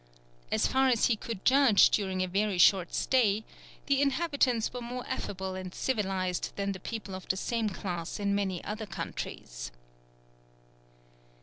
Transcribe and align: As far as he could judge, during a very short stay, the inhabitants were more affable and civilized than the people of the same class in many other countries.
As 0.51 0.65
far 0.65 0.87
as 0.89 1.05
he 1.05 1.15
could 1.15 1.45
judge, 1.45 1.91
during 1.91 2.23
a 2.23 2.27
very 2.27 2.57
short 2.57 2.95
stay, 2.95 3.43
the 3.85 4.01
inhabitants 4.01 4.73
were 4.73 4.81
more 4.81 5.05
affable 5.05 5.53
and 5.53 5.75
civilized 5.75 6.53
than 6.55 6.71
the 6.71 6.79
people 6.79 7.13
of 7.13 7.27
the 7.29 7.37
same 7.37 7.69
class 7.69 8.19
in 8.19 8.33
many 8.33 8.63
other 8.63 8.87
countries. 8.87 9.69